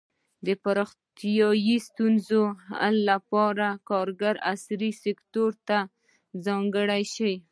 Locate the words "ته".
5.67-5.77